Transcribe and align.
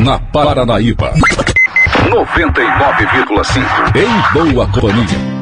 na 0.00 0.18
Paranaíba. 0.18 1.12
99,5 2.08 3.96
em 3.96 4.52
boa 4.52 4.66
companhia. 4.66 5.40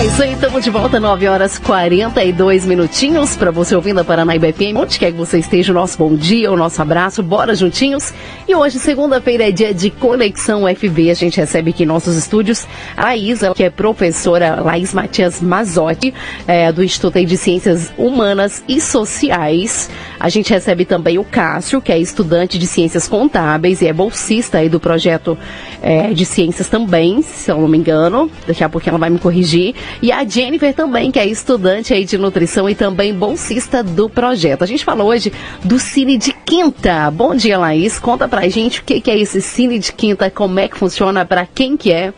É 0.00 0.06
isso 0.06 0.22
aí, 0.22 0.32
estamos 0.32 0.64
de 0.64 0.70
volta, 0.70 0.98
9 0.98 1.28
horas 1.28 1.58
42 1.58 2.64
minutinhos 2.64 3.36
para 3.36 3.50
você 3.50 3.76
ouvindo 3.76 4.00
a 4.00 4.04
Paranaíba 4.04 4.50
FM. 4.50 4.76
Onde 4.76 4.98
quer 4.98 5.12
que 5.12 5.18
você 5.18 5.38
esteja, 5.38 5.72
o 5.72 5.74
nosso 5.74 5.98
bom 5.98 6.14
dia, 6.14 6.50
o 6.50 6.56
nosso 6.56 6.80
abraço, 6.80 7.22
bora 7.22 7.54
juntinhos. 7.54 8.10
E 8.48 8.54
hoje, 8.54 8.78
segunda-feira, 8.78 9.46
é 9.46 9.52
dia 9.52 9.74
de 9.74 9.90
Conexão 9.90 10.62
FV. 10.74 11.10
A 11.10 11.14
gente 11.14 11.38
recebe 11.38 11.68
aqui 11.68 11.82
em 11.82 11.86
nossos 11.86 12.16
estúdios 12.16 12.66
a 12.96 13.08
Laís, 13.08 13.40
que 13.54 13.62
é 13.62 13.68
professora 13.68 14.62
Laís 14.62 14.94
Matias 14.94 15.42
Mazotti, 15.42 16.14
é, 16.46 16.72
do 16.72 16.82
Instituto 16.82 17.22
de 17.22 17.36
Ciências 17.36 17.92
Humanas 17.98 18.64
e 18.66 18.80
Sociais. 18.80 19.90
A 20.20 20.28
gente 20.28 20.52
recebe 20.52 20.84
também 20.84 21.18
o 21.18 21.24
Cássio, 21.24 21.80
que 21.80 21.90
é 21.90 21.98
estudante 21.98 22.58
de 22.58 22.66
Ciências 22.66 23.08
Contábeis 23.08 23.80
e 23.80 23.86
é 23.86 23.92
bolsista 23.92 24.58
aí 24.58 24.68
do 24.68 24.78
projeto 24.78 25.36
é, 25.80 26.12
de 26.12 26.26
Ciências 26.26 26.68
também, 26.68 27.22
se 27.22 27.50
eu 27.50 27.58
não 27.58 27.66
me 27.66 27.78
engano. 27.78 28.30
Daqui 28.46 28.62
a 28.62 28.68
pouco 28.68 28.86
ela 28.86 28.98
vai 28.98 29.08
me 29.08 29.18
corrigir. 29.18 29.74
E 30.02 30.12
a 30.12 30.22
Jennifer 30.22 30.74
também, 30.74 31.10
que 31.10 31.18
é 31.18 31.24
estudante 31.24 31.94
aí 31.94 32.04
de 32.04 32.18
nutrição 32.18 32.68
e 32.68 32.74
também 32.74 33.14
bolsista 33.14 33.82
do 33.82 34.10
projeto. 34.10 34.62
A 34.62 34.66
gente 34.66 34.84
falou 34.84 35.08
hoje 35.08 35.32
do 35.64 35.78
Cine 35.78 36.18
de 36.18 36.34
Quinta. 36.44 37.10
Bom 37.10 37.34
dia, 37.34 37.58
Laís. 37.58 37.98
Conta 37.98 38.28
pra 38.28 38.46
gente 38.46 38.80
o 38.80 38.84
que, 38.84 39.00
que 39.00 39.10
é 39.10 39.18
esse 39.18 39.40
Cine 39.40 39.78
de 39.78 39.90
Quinta, 39.90 40.30
como 40.30 40.60
é 40.60 40.68
que 40.68 40.76
funciona, 40.76 41.24
para 41.24 41.46
quem 41.46 41.78
que 41.78 41.90
é. 41.90 42.12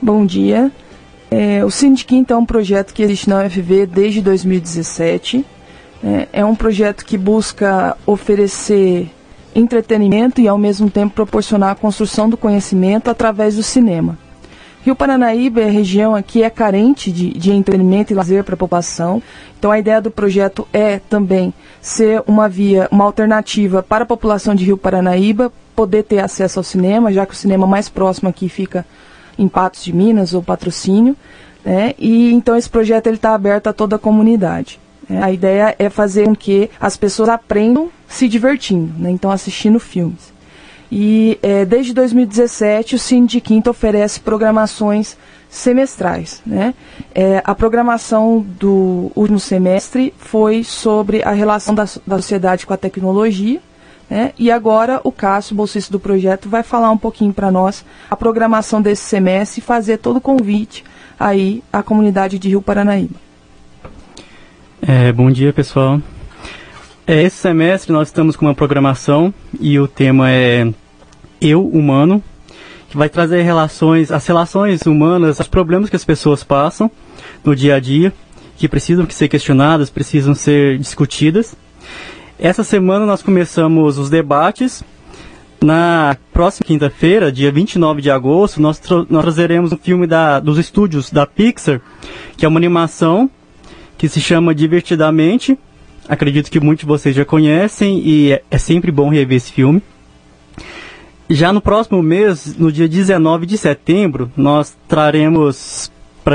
Bom 0.00 0.24
dia. 0.24 0.70
É, 1.32 1.64
o 1.64 1.70
Cine 1.70 1.96
de 1.96 2.04
Quinta 2.04 2.34
é 2.34 2.36
um 2.36 2.46
projeto 2.46 2.94
que 2.94 3.02
existe 3.02 3.28
na 3.28 3.42
UFV 3.42 3.86
desde 3.86 4.20
2017. 4.20 5.44
É, 6.06 6.28
é 6.40 6.44
um 6.44 6.54
projeto 6.54 7.04
que 7.04 7.18
busca 7.18 7.96
oferecer 8.06 9.10
entretenimento 9.52 10.40
e, 10.40 10.46
ao 10.46 10.56
mesmo 10.56 10.88
tempo, 10.88 11.14
proporcionar 11.14 11.70
a 11.70 11.74
construção 11.74 12.30
do 12.30 12.36
conhecimento 12.36 13.10
através 13.10 13.56
do 13.56 13.62
cinema. 13.64 14.16
Rio 14.84 14.94
Paranaíba, 14.94 15.62
a 15.62 15.68
região 15.68 16.14
aqui 16.14 16.44
é 16.44 16.50
carente 16.50 17.10
de, 17.10 17.30
de 17.30 17.50
entretenimento 17.50 18.12
e 18.12 18.14
lazer 18.14 18.44
para 18.44 18.54
a 18.54 18.56
população. 18.56 19.20
Então 19.58 19.72
a 19.72 19.80
ideia 19.80 20.00
do 20.00 20.12
projeto 20.12 20.68
é 20.72 21.00
também 21.00 21.52
ser 21.80 22.22
uma 22.24 22.48
via, 22.48 22.86
uma 22.92 23.02
alternativa 23.02 23.82
para 23.82 24.04
a 24.04 24.06
população 24.06 24.54
de 24.54 24.64
Rio 24.64 24.78
Paranaíba 24.78 25.52
poder 25.74 26.04
ter 26.04 26.20
acesso 26.20 26.60
ao 26.60 26.62
cinema, 26.62 27.12
já 27.12 27.26
que 27.26 27.32
o 27.32 27.36
cinema 27.36 27.66
mais 27.66 27.88
próximo 27.88 28.28
aqui 28.28 28.48
fica 28.48 28.86
em 29.36 29.48
Patos 29.48 29.82
de 29.82 29.92
Minas 29.92 30.34
ou 30.34 30.40
Patrocínio. 30.40 31.16
Né? 31.64 31.94
E 31.98 32.32
então 32.32 32.54
esse 32.54 32.70
projeto 32.70 33.08
está 33.08 33.34
aberto 33.34 33.66
a 33.66 33.72
toda 33.72 33.96
a 33.96 33.98
comunidade. 33.98 34.78
Né? 35.08 35.22
A 35.22 35.30
ideia 35.30 35.74
é 35.78 35.88
fazer 35.88 36.24
com 36.24 36.34
que 36.34 36.70
as 36.80 36.96
pessoas 36.96 37.28
aprendam 37.28 37.90
se 38.08 38.28
divertindo, 38.28 38.92
né? 38.98 39.10
então 39.10 39.30
assistindo 39.30 39.78
filmes. 39.78 40.34
E 40.90 41.38
é, 41.42 41.64
desde 41.64 41.92
2017 41.92 42.94
o 42.94 42.98
Cine 42.98 43.26
de 43.26 43.40
Quinta 43.40 43.70
oferece 43.70 44.20
programações 44.20 45.16
semestrais. 45.48 46.42
Né? 46.46 46.74
É, 47.14 47.42
a 47.44 47.54
programação 47.54 48.44
do 48.58 49.10
último 49.14 49.40
semestre 49.40 50.14
foi 50.16 50.62
sobre 50.62 51.22
a 51.22 51.32
relação 51.32 51.74
da, 51.74 51.84
da 52.06 52.16
sociedade 52.16 52.66
com 52.66 52.72
a 52.72 52.76
tecnologia. 52.76 53.60
Né? 54.08 54.32
E 54.38 54.50
agora 54.50 55.00
o 55.02 55.10
Cássio, 55.10 55.56
bolsista 55.56 55.90
do 55.90 55.98
projeto, 55.98 56.48
vai 56.48 56.62
falar 56.62 56.90
um 56.90 56.98
pouquinho 56.98 57.32
para 57.32 57.50
nós 57.50 57.84
a 58.08 58.16
programação 58.16 58.80
desse 58.80 59.02
semestre 59.02 59.60
e 59.60 59.64
fazer 59.64 59.98
todo 59.98 60.18
o 60.18 60.20
convite 60.20 60.84
aí 61.18 61.64
à 61.72 61.82
comunidade 61.82 62.38
de 62.38 62.48
Rio 62.48 62.62
Paranaíba. 62.62 63.25
É, 64.88 65.10
bom 65.10 65.32
dia, 65.32 65.52
pessoal. 65.52 66.00
É, 67.04 67.20
esse 67.20 67.34
semestre 67.38 67.92
nós 67.92 68.06
estamos 68.06 68.36
com 68.36 68.46
uma 68.46 68.54
programação 68.54 69.34
e 69.58 69.80
o 69.80 69.88
tema 69.88 70.30
é 70.30 70.72
Eu 71.40 71.66
Humano, 71.66 72.22
que 72.88 72.96
vai 72.96 73.08
trazer 73.08 73.42
relações, 73.42 74.12
as 74.12 74.24
relações 74.24 74.82
humanas, 74.82 75.40
os 75.40 75.48
problemas 75.48 75.90
que 75.90 75.96
as 75.96 76.04
pessoas 76.04 76.44
passam 76.44 76.88
no 77.44 77.56
dia 77.56 77.74
a 77.74 77.80
dia, 77.80 78.12
que 78.56 78.68
precisam 78.68 79.04
ser 79.10 79.26
questionadas, 79.26 79.90
precisam 79.90 80.36
ser 80.36 80.78
discutidas. 80.78 81.56
Essa 82.38 82.62
semana 82.62 83.04
nós 83.04 83.22
começamos 83.22 83.98
os 83.98 84.08
debates. 84.08 84.84
Na 85.60 86.16
próxima 86.32 86.64
quinta-feira, 86.64 87.32
dia 87.32 87.50
29 87.50 88.00
de 88.00 88.10
agosto, 88.10 88.62
nós, 88.62 88.78
tra 88.78 89.04
nós 89.10 89.22
trazeremos 89.22 89.72
um 89.72 89.76
filme 89.76 90.06
da, 90.06 90.38
dos 90.38 90.58
estúdios 90.58 91.10
da 91.10 91.26
Pixar, 91.26 91.80
que 92.36 92.44
é 92.44 92.48
uma 92.48 92.60
animação 92.60 93.28
que 93.96 94.08
se 94.08 94.20
chama 94.20 94.54
Divertidamente, 94.54 95.58
acredito 96.08 96.50
que 96.50 96.60
muitos 96.60 96.84
de 96.84 96.86
vocês 96.86 97.14
já 97.14 97.24
conhecem 97.24 97.98
e 97.98 98.32
é, 98.32 98.42
é 98.50 98.58
sempre 98.58 98.90
bom 98.90 99.08
rever 99.08 99.36
esse 99.36 99.52
filme. 99.52 99.82
Já 101.28 101.52
no 101.52 101.60
próximo 101.60 102.02
mês, 102.02 102.56
no 102.56 102.70
dia 102.70 102.88
19 102.88 103.46
de 103.46 103.58
setembro, 103.58 104.30
nós 104.36 104.76
traremos 104.86 105.90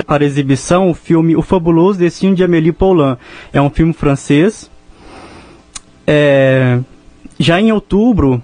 para, 0.06 0.24
exibição 0.24 0.90
o 0.90 0.94
filme 0.94 1.36
O 1.36 1.42
Fabuloso 1.42 2.00
Destino 2.00 2.36
de 2.36 2.44
Amélie 2.44 2.72
Poulain. 2.72 3.18
É 3.54 3.62
um 3.62 3.70
filme 3.70 3.94
francês. 3.94 4.70
É, 6.06 6.80
já 7.40 7.60
em 7.60 7.72
outubro, 7.72 8.42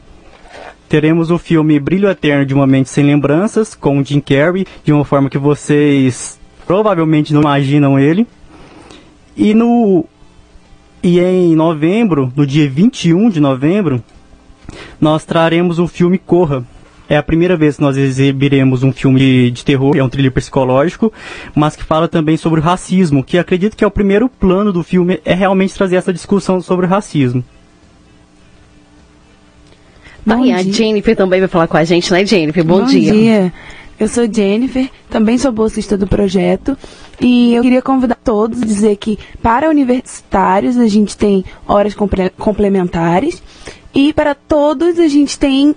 teremos 0.88 1.32
o 1.32 1.38
filme 1.38 1.80
Brilho 1.80 2.10
Eterno 2.10 2.46
de 2.46 2.54
Uma 2.54 2.68
Mente 2.68 2.90
Sem 2.90 3.06
Lembranças, 3.06 3.76
com 3.76 4.04
Jim 4.04 4.22
Carrey, 4.22 4.66
de 4.84 4.94
uma 4.94 5.04
forma 5.04 5.30
que 5.30 5.38
vocês 5.38 6.40
provavelmente 6.66 7.34
não 7.34 7.42
imaginam 7.42 8.00
ele. 8.00 8.26
E 9.38 9.54
no 9.54 10.06
e 11.04 11.20
em 11.20 11.56
novembro, 11.56 12.34
no 12.36 12.46
dia 12.46 12.68
21 12.68 13.30
de 13.30 13.40
novembro, 13.40 14.04
nós 15.00 15.24
traremos 15.24 15.78
o 15.78 15.88
filme 15.88 16.18
Corra. 16.18 16.66
É 17.08 17.16
a 17.16 17.24
primeira 17.24 17.56
vez 17.56 17.78
que 17.78 17.82
nós 17.82 17.96
exibiremos 17.96 18.84
um 18.84 18.92
filme 18.92 19.50
de, 19.50 19.64
terror, 19.64 19.96
é 19.96 20.04
um 20.04 20.10
thriller 20.10 20.32
psicológico, 20.32 21.14
mas 21.56 21.76
que 21.76 21.84
fala 21.84 22.08
também 22.10 22.36
sobre 22.36 22.60
o 22.60 22.64
racismo, 22.64 23.24
que 23.24 23.38
acredito 23.38 23.78
que 23.78 23.84
é 23.84 23.88
o 23.88 23.92
primeiro 23.92 24.28
plano 24.28 24.74
do 24.74 24.84
filme, 24.84 25.22
é 25.24 25.34
realmente 25.34 25.74
trazer 25.74 25.96
essa 25.96 26.12
discussão 26.12 26.60
sobre 26.60 26.86
o 26.86 26.90
racismo. 26.90 27.46
Bom 30.26 30.44
a 30.54 30.62
Jennifer 30.62 31.16
também 31.16 31.40
vai 31.40 31.48
falar 31.48 31.68
com 31.68 31.78
a 31.78 31.86
gente, 31.86 32.12
né, 32.12 32.26
Jennifer? 32.26 32.66
Bom, 32.66 32.82
Bom 32.82 32.86
dia. 32.88 33.14
dia. 33.14 33.54
Eu 33.98 34.10
sou 34.10 34.32
Jennifer, 34.32 34.90
também 35.10 35.38
sou 35.38 35.54
bolsista 35.54 35.98
do 35.98 36.06
projeto 36.06 36.78
e 37.20 37.56
eu 37.56 37.64
queria 37.64 37.82
convidar 37.82 38.18
todos 38.24 38.62
a 38.62 38.66
dizer 38.66 38.96
que 38.98 39.18
para 39.42 39.70
universitários 39.70 40.78
a 40.78 40.88
gente 40.88 41.18
tem 41.18 41.44
horas 41.68 41.96
complementares 42.38 43.42
e 43.94 44.14
para 44.14 44.36
todos 44.36 45.00
a 45.00 45.08
gente 45.08 45.40
tem 45.40 45.76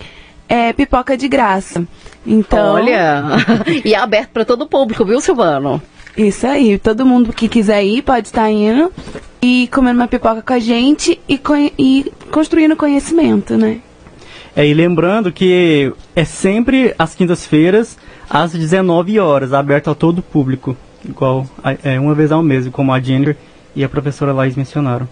é, 0.49 0.73
pipoca 0.73 1.17
de 1.17 1.29
graça. 1.29 1.87
Então, 2.27 2.75
olha, 2.75 3.23
e 3.85 3.95
é 3.95 3.99
aberto 3.99 4.31
para 4.31 4.45
todo 4.45 4.63
o 4.63 4.67
público, 4.67 5.05
viu, 5.05 5.21
Silvano? 5.21 5.81
Isso 6.17 6.47
aí, 6.47 6.79
todo 6.79 7.07
mundo 7.07 7.33
que 7.33 7.49
quiser 7.49 7.83
ir 7.85 8.03
pode 8.03 8.27
estar 8.27 8.51
indo 8.51 8.93
e 9.41 9.69
comendo 9.73 10.01
uma 10.01 10.09
pipoca 10.09 10.43
com 10.43 10.53
a 10.53 10.59
gente 10.59 11.19
e, 11.29 11.41
e 11.79 12.13
construindo 12.31 12.77
conhecimento, 12.77 13.57
né? 13.57 13.79
É, 14.55 14.67
e 14.67 14.75
lembrando 14.75 15.33
que 15.33 15.93
é 16.15 16.25
sempre 16.25 16.95
às 16.99 17.15
quintas-feiras, 17.15 17.97
às 18.29 18.53
19 18.53 19.19
horas, 19.19 19.53
aberto 19.53 19.89
a 19.89 19.95
todo 19.95 20.19
o 20.19 20.23
público, 20.23 20.77
igual 21.05 21.47
é, 21.83 21.99
uma 21.99 22.15
vez 22.15 22.33
ao 22.33 22.43
mês, 22.43 22.69
como 22.69 22.93
a 22.93 23.01
Jennifer 23.01 23.37
e 23.75 23.85
a 23.85 23.89
professora 23.89 24.33
Laís 24.33 24.57
mencionaram. 24.57 25.09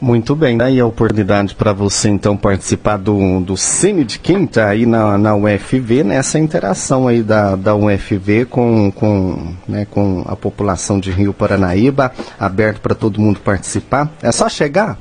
Muito 0.00 0.34
bem, 0.34 0.58
daí 0.58 0.80
a 0.80 0.86
oportunidade 0.86 1.54
para 1.54 1.72
você 1.72 2.08
então 2.10 2.36
participar 2.36 2.98
do, 2.98 3.40
do 3.40 3.56
Cine 3.56 4.04
de 4.04 4.18
Quinta 4.18 4.66
aí 4.66 4.84
na, 4.84 5.16
na 5.16 5.34
UFV, 5.34 6.02
nessa 6.02 6.38
interação 6.38 7.08
aí 7.08 7.22
da, 7.22 7.56
da 7.56 7.74
UFV 7.74 8.44
com, 8.46 8.90
com, 8.90 9.54
né, 9.66 9.86
com 9.90 10.24
a 10.26 10.36
população 10.36 10.98
de 10.98 11.10
Rio 11.10 11.32
Paranaíba, 11.32 12.12
aberto 12.38 12.80
para 12.80 12.94
todo 12.94 13.20
mundo 13.20 13.40
participar. 13.40 14.10
É 14.20 14.30
só 14.32 14.48
chegar? 14.48 14.98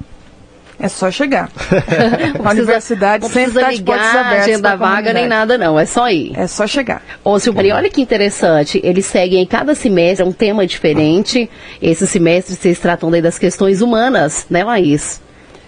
É 0.80 0.88
só 0.88 1.10
chegar. 1.12 1.50
a 2.44 2.52
universidade 2.52 3.24
não 3.24 3.30
sempre 3.30 3.60
está 3.60 3.72
de 3.72 3.84
portas 3.84 4.16
abertas. 4.16 4.48
agenda 4.48 4.76
vaga 4.76 5.14
nem 5.14 5.28
nada, 5.28 5.58
não. 5.58 5.80
É 5.80 5.86
só 5.86 6.10
ir. 6.10 6.34
É 6.36 6.48
só 6.48 6.68
chegar. 6.68 7.02
Ô, 7.24 7.40
Silvani, 7.40 7.72
olha 7.72 7.90
que 7.90 8.02
interessante. 8.02 8.82
Eles 8.84 9.06
seguem 9.06 9.42
em 9.42 9.46
cada 9.46 9.76
semestre 9.76 10.26
um 10.26 10.32
tema 10.32 10.66
diferente. 10.66 11.50
Esse 11.82 12.08
semestre 12.08 12.56
vocês 12.56 12.80
tratam 12.80 13.10
daí 13.12 13.22
das 13.22 13.38
questões 13.38 13.82
humanas, 13.82 14.46
né, 14.50 14.64
Laís? 14.64 15.22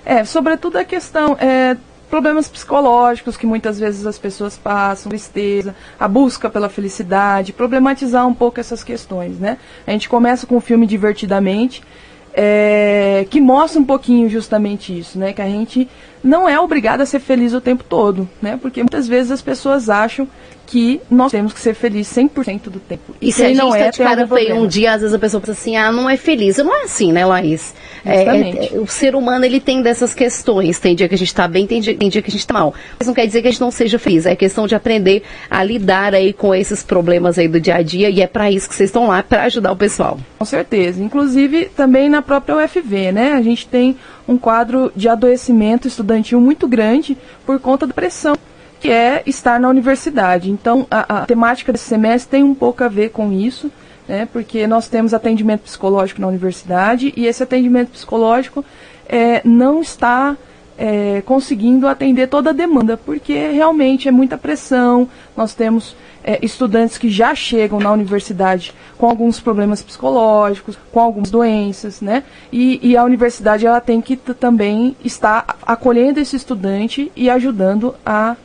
É, 0.05 0.23
sobretudo 0.23 0.77
a 0.77 0.83
questão. 0.83 1.37
É, 1.39 1.77
problemas 2.09 2.47
psicológicos 2.47 3.35
que 3.35 3.45
muitas 3.45 3.79
vezes 3.79 4.05
as 4.05 4.17
pessoas 4.17 4.57
passam, 4.57 5.09
tristeza, 5.09 5.75
a 5.99 6.07
busca 6.07 6.49
pela 6.49 6.69
felicidade, 6.69 7.51
problematizar 7.51 8.25
um 8.27 8.33
pouco 8.33 8.59
essas 8.59 8.83
questões, 8.83 9.39
né? 9.39 9.57
A 9.85 9.91
gente 9.91 10.07
começa 10.07 10.45
com 10.45 10.55
o 10.55 10.61
filme 10.61 10.85
Divertidamente, 10.87 11.83
é, 12.37 13.25
que 13.29 13.39
mostra 13.39 13.79
um 13.79 13.85
pouquinho 13.85 14.29
justamente 14.29 14.97
isso, 14.97 15.17
né? 15.17 15.31
Que 15.31 15.41
a 15.41 15.47
gente 15.47 15.87
não 16.21 16.49
é 16.49 16.59
obrigado 16.59 17.01
a 17.01 17.05
ser 17.05 17.19
feliz 17.19 17.53
o 17.53 17.61
tempo 17.61 17.83
todo, 17.83 18.27
né? 18.41 18.59
Porque 18.61 18.81
muitas 18.81 19.07
vezes 19.07 19.31
as 19.31 19.41
pessoas 19.41 19.89
acham 19.89 20.27
que 20.65 20.99
nós 21.09 21.31
temos 21.31 21.53
que 21.53 21.59
ser 21.59 21.73
felizes 21.73 22.15
100% 22.15 22.63
do 22.63 22.79
tempo. 22.79 23.15
E, 23.21 23.29
e 23.29 23.31
se 23.31 23.43
a 23.43 23.47
gente 23.47 23.57
não 23.57 23.69
tá 23.69 23.77
é, 23.77 23.91
de 23.91 23.97
cara 23.97 24.27
um 24.55 24.67
dia, 24.67 24.93
às 24.93 25.01
vezes 25.01 25.13
a 25.13 25.19
pessoa 25.19 25.39
pensa 25.39 25.51
assim, 25.53 25.75
ah, 25.75 25.91
não 25.91 26.09
é 26.09 26.17
feliz. 26.17 26.57
Não 26.57 26.75
é 26.75 26.83
assim, 26.83 27.11
né, 27.11 27.25
Laís? 27.25 27.73
É, 28.03 28.23
é, 28.23 28.79
o 28.79 28.87
ser 28.87 29.15
humano, 29.15 29.45
ele 29.45 29.59
tem 29.59 29.81
dessas 29.81 30.13
questões. 30.13 30.79
Tem 30.79 30.95
dia 30.95 31.07
que 31.07 31.15
a 31.15 31.17
gente 31.17 31.27
está 31.27 31.47
bem, 31.47 31.67
tem 31.67 31.81
dia, 31.81 31.95
tem 31.95 32.09
dia 32.09 32.21
que 32.21 32.29
a 32.29 32.31
gente 32.31 32.41
está 32.41 32.53
mal. 32.53 32.73
Mas 32.97 33.07
não 33.07 33.13
quer 33.13 33.25
dizer 33.27 33.41
que 33.41 33.47
a 33.47 33.51
gente 33.51 33.61
não 33.61 33.71
seja 33.71 33.99
feliz. 33.99 34.25
É 34.25 34.35
questão 34.35 34.65
de 34.65 34.75
aprender 34.75 35.23
a 35.49 35.63
lidar 35.63 36.13
aí 36.13 36.33
com 36.33 36.53
esses 36.53 36.81
problemas 36.81 37.37
aí 37.37 37.47
do 37.47 37.59
dia 37.59 37.75
a 37.75 37.81
dia 37.81 38.09
e 38.09 38.21
é 38.21 38.27
para 38.27 38.49
isso 38.49 38.67
que 38.67 38.75
vocês 38.75 38.89
estão 38.89 39.07
lá, 39.07 39.21
para 39.21 39.43
ajudar 39.43 39.71
o 39.71 39.77
pessoal. 39.77 40.19
Com 40.37 40.45
certeza. 40.45 41.01
Inclusive, 41.01 41.65
também 41.75 42.09
na 42.09 42.21
própria 42.25 42.57
UFV, 42.57 43.11
né? 43.11 43.33
A 43.33 43.41
gente 43.41 43.67
tem 43.67 43.97
um 44.27 44.37
quadro 44.37 44.91
de 44.95 45.07
adoecimento 45.07 45.87
estudantil 45.87 46.41
muito 46.41 46.67
grande 46.67 47.17
por 47.45 47.59
conta 47.59 47.87
da 47.87 47.93
pressão 47.93 48.35
que 48.79 48.91
é 48.91 49.23
estar 49.25 49.59
na 49.59 49.69
universidade. 49.69 50.51
Então, 50.51 50.85
a, 50.91 51.21
a, 51.21 51.25
temática 51.25 51.71
desse 51.71 51.85
semestre 51.85 52.29
tem 52.29 52.43
um 52.43 52.53
pouco 52.53 52.83
a 52.83 52.87
ver 52.87 53.09
com 53.09 53.31
isso, 53.31 53.71
né, 54.07 54.27
porque 54.31 54.67
nós 54.67 54.87
temos 54.87 55.13
atendimento 55.13 55.61
psicológico 55.61 56.21
na 56.21 56.27
universidade 56.27 57.11
e 57.15 57.25
esse 57.25 57.41
atendimento 57.41 57.89
psicológico 57.91 58.63
é, 59.07 59.41
não 59.43 59.81
está 59.81 60.37
é, 60.77 61.21
conseguindo 61.25 61.87
atender 61.87 62.27
toda 62.27 62.49
a 62.49 62.53
demanda, 62.53 62.97
porque 62.97 63.33
realmente 63.33 64.07
é 64.07 64.11
muita 64.11 64.37
pressão. 64.37 65.07
Nós 65.35 65.53
temos 65.53 65.95
é, 66.23 66.39
estudantes 66.41 66.97
que 66.97 67.09
já 67.09 67.33
chegam 67.35 67.79
na 67.79 67.91
universidade 67.91 68.73
com 68.97 69.07
alguns 69.07 69.39
problemas 69.39 69.81
psicológicos, 69.81 70.77
com 70.91 70.99
algumas 70.99 71.29
doenças, 71.29 72.01
né? 72.01 72.23
E, 72.51 72.79
e 72.81 72.97
a 72.97 73.03
universidade 73.03 73.65
ela 73.65 73.79
tem 73.79 74.01
que 74.01 74.15
também 74.15 74.95
estar 75.03 75.57
acolhendo 75.61 76.19
esse 76.19 76.35
estudante 76.35 77.11
e 77.15 77.29
ajudando 77.29 77.95
a 78.05 78.35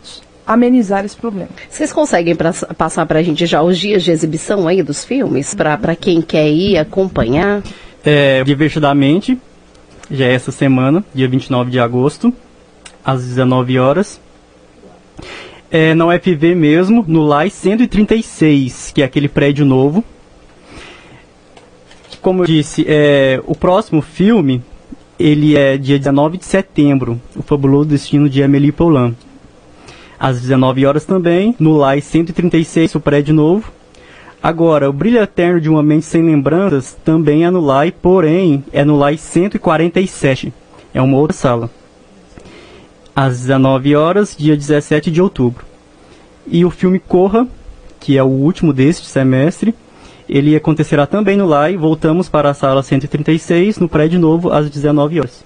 amenizar 0.46 1.04
esse 1.04 1.16
problema. 1.16 1.50
Vocês 1.68 1.92
conseguem 1.92 2.34
pra, 2.34 2.52
passar 2.76 3.06
para 3.06 3.20
a 3.20 3.22
gente 3.22 3.46
já 3.46 3.62
os 3.62 3.78
dias 3.78 4.02
de 4.02 4.10
exibição 4.10 4.66
aí 4.66 4.82
dos 4.82 5.04
filmes, 5.04 5.54
para 5.54 5.94
quem 5.94 6.20
quer 6.20 6.48
ir 6.48 6.76
acompanhar? 6.76 7.62
É, 8.04 8.42
divertidamente, 8.44 9.38
já 10.10 10.26
é 10.26 10.34
essa 10.34 10.50
semana, 10.50 11.04
dia 11.14 11.28
29 11.28 11.70
de 11.70 11.78
agosto, 11.78 12.32
às 13.04 13.24
19 13.24 13.78
horas 13.78 14.20
é, 15.70 15.94
na 15.94 16.06
UFV 16.06 16.54
mesmo, 16.54 17.04
no 17.06 17.24
LAI 17.24 17.48
136, 17.48 18.90
que 18.92 19.02
é 19.02 19.04
aquele 19.04 19.28
prédio 19.28 19.64
novo. 19.64 20.04
Como 22.20 22.42
eu 22.42 22.46
disse, 22.46 22.84
é, 22.88 23.40
o 23.46 23.54
próximo 23.54 24.02
filme, 24.02 24.62
ele 25.18 25.56
é 25.56 25.78
dia 25.78 25.98
19 25.98 26.38
de 26.38 26.44
setembro, 26.44 27.20
O 27.36 27.42
Fabuloso 27.42 27.88
Destino 27.88 28.28
de 28.28 28.42
Amélie 28.42 28.72
Poulain. 28.72 29.16
Às 30.18 30.40
19 30.40 30.84
horas 30.84 31.04
também, 31.04 31.54
no 31.58 31.76
LAI 31.76 32.00
136, 32.00 32.96
o 32.96 33.00
prédio 33.00 33.32
novo. 33.32 33.72
Agora, 34.42 34.88
o 34.88 34.92
Brilho 34.92 35.19
Eterno 35.19 35.60
de 35.60 35.69
uma 35.69 35.82
Mente 35.82 36.06
Sem 36.06 36.22
Lembranças 36.22 36.96
também 37.04 37.44
é 37.44 37.50
no 37.50 37.60
LAI, 37.60 37.92
porém, 37.92 38.64
é 38.72 38.84
no 38.84 38.96
LAI 38.96 39.19
147. 39.19 40.52
É 40.94 41.00
uma 41.00 41.16
outra 41.16 41.37
sala 41.37 41.70
às 43.14 43.40
19 43.40 43.94
horas, 43.96 44.34
dia 44.37 44.56
17 44.56 45.10
de 45.10 45.20
outubro. 45.20 45.64
E 46.46 46.64
o 46.64 46.70
filme 46.70 46.98
Corra, 46.98 47.46
que 47.98 48.16
é 48.16 48.22
o 48.22 48.26
último 48.26 48.72
deste 48.72 49.06
semestre, 49.06 49.75
ele 50.28 50.56
acontecerá 50.56 51.06
também 51.06 51.37
no 51.37 51.46
LAI. 51.46 51.76
Voltamos 51.76 52.28
para 52.28 52.50
a 52.50 52.54
sala 52.54 52.82
136, 52.82 53.78
no 53.78 53.88
prédio 53.88 54.19
novo, 54.19 54.50
às 54.50 54.70
19 54.70 55.20
horas. 55.20 55.44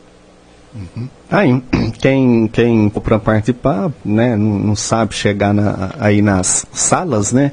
Uhum. 0.75 1.09
Aí, 1.31 1.63
quem, 1.99 2.49
quem 2.49 2.91
for 2.91 3.01
para 3.01 3.19
participar, 3.19 3.91
né, 4.05 4.37
não, 4.37 4.59
não 4.59 4.77
sabe 4.77 5.15
chegar 5.15 5.53
na, 5.53 5.95
aí 5.99 6.23
nas 6.23 6.65
salas, 6.73 7.33
né? 7.33 7.53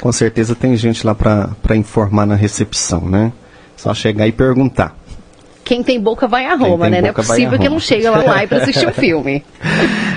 Com 0.00 0.12
certeza 0.12 0.54
tem 0.54 0.76
gente 0.76 1.06
lá 1.06 1.14
para 1.14 1.76
informar 1.76 2.26
na 2.26 2.34
recepção, 2.34 3.08
né? 3.08 3.32
Só 3.76 3.92
chegar 3.94 4.26
e 4.26 4.32
perguntar 4.32 4.96
quem 5.66 5.82
tem 5.82 6.00
boca 6.00 6.28
vai 6.28 6.46
a 6.46 6.54
Roma, 6.54 6.88
né? 6.88 7.02
Não 7.02 7.08
é 7.08 7.12
possível 7.12 7.58
que 7.58 7.68
não 7.68 7.80
chegue 7.80 8.08
lá, 8.08 8.22
lá 8.22 8.46
para 8.46 8.58
assistir 8.58 8.86
o 8.86 8.92
filme. 8.94 9.44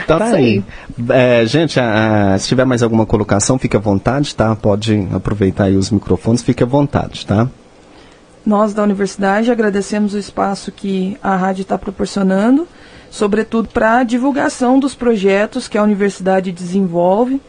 Então 0.03 0.19
tá 0.19 0.25
aí. 0.25 0.63
É, 1.09 1.43
gente, 1.43 1.79
a, 1.79 2.35
a, 2.35 2.39
se 2.39 2.47
tiver 2.47 2.65
mais 2.65 2.83
alguma 2.83 3.03
colocação, 3.03 3.57
fique 3.57 3.75
à 3.75 3.79
vontade, 3.79 4.35
tá? 4.35 4.55
Pode 4.55 5.07
aproveitar 5.11 5.63
aí 5.63 5.75
os 5.75 5.89
microfones, 5.89 6.43
fique 6.43 6.61
à 6.61 6.67
vontade, 6.67 7.25
tá? 7.25 7.49
Nós 8.45 8.75
da 8.75 8.83
universidade 8.83 9.51
agradecemos 9.51 10.13
o 10.13 10.19
espaço 10.19 10.71
que 10.71 11.17
a 11.21 11.35
rádio 11.35 11.63
está 11.63 11.79
proporcionando, 11.79 12.67
sobretudo 13.09 13.69
para 13.69 13.97
a 13.97 14.03
divulgação 14.03 14.79
dos 14.79 14.93
projetos 14.93 15.67
que 15.67 15.79
a 15.79 15.83
universidade 15.83 16.51
desenvolve 16.51 17.41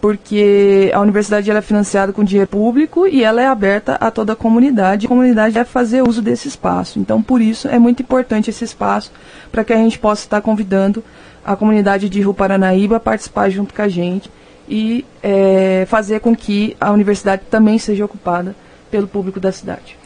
porque 0.00 0.90
a 0.94 1.00
universidade 1.00 1.50
ela 1.50 1.60
é 1.60 1.62
financiada 1.62 2.12
com 2.12 2.22
dinheiro 2.22 2.48
público 2.48 3.06
e 3.06 3.24
ela 3.24 3.40
é 3.40 3.46
aberta 3.46 3.94
a 3.94 4.10
toda 4.10 4.34
a 4.34 4.36
comunidade. 4.36 5.06
A 5.06 5.08
comunidade 5.08 5.54
deve 5.54 5.68
fazer 5.68 6.02
uso 6.02 6.20
desse 6.20 6.48
espaço. 6.48 6.98
Então, 6.98 7.22
por 7.22 7.40
isso, 7.40 7.68
é 7.68 7.78
muito 7.78 8.02
importante 8.02 8.50
esse 8.50 8.64
espaço 8.64 9.10
para 9.50 9.64
que 9.64 9.72
a 9.72 9.76
gente 9.76 9.98
possa 9.98 10.24
estar 10.24 10.40
convidando 10.40 11.02
a 11.44 11.56
comunidade 11.56 12.08
de 12.08 12.20
Rio 12.20 12.34
Paranaíba 12.34 12.96
a 12.96 13.00
participar 13.00 13.48
junto 13.48 13.72
com 13.72 13.82
a 13.82 13.88
gente 13.88 14.30
e 14.68 15.04
é, 15.22 15.86
fazer 15.88 16.20
com 16.20 16.34
que 16.34 16.76
a 16.80 16.90
universidade 16.90 17.42
também 17.50 17.78
seja 17.78 18.04
ocupada 18.04 18.54
pelo 18.90 19.06
público 19.06 19.40
da 19.40 19.52
cidade. 19.52 19.96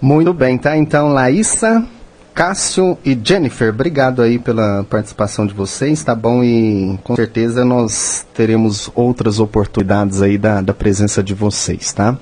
Muito 0.00 0.32
bem, 0.32 0.56
tá? 0.58 0.76
Então, 0.76 1.08
Laísa. 1.08 1.86
Cássio 2.40 2.96
e 3.04 3.20
Jennifer, 3.22 3.68
obrigado 3.68 4.22
aí 4.22 4.38
pela 4.38 4.82
participação 4.84 5.46
de 5.46 5.52
vocês, 5.52 6.02
tá 6.02 6.14
bom? 6.14 6.42
E 6.42 6.98
com 7.04 7.14
certeza 7.14 7.66
nós 7.66 8.26
teremos 8.32 8.90
outras 8.94 9.38
oportunidades 9.38 10.22
aí 10.22 10.38
da, 10.38 10.62
da 10.62 10.72
presença 10.72 11.22
de 11.22 11.34
vocês, 11.34 11.92
tá? 11.92 12.16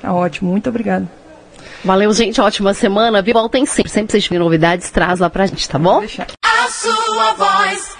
Tá 0.00 0.14
ótimo, 0.14 0.52
muito 0.52 0.68
obrigado. 0.68 1.08
Valeu, 1.84 2.12
gente, 2.12 2.40
ótima 2.40 2.72
semana. 2.72 3.20
Voltem 3.20 3.66
sempre, 3.66 3.90
sempre 3.90 4.12
vocês 4.12 4.22
tiverem 4.22 4.44
novidades, 4.44 4.92
traz 4.92 5.18
lá 5.18 5.28
pra 5.28 5.44
gente, 5.44 5.68
tá 5.68 5.76
bom? 5.76 6.04
A 6.44 6.68
sua 6.68 7.32
voz 7.32 7.96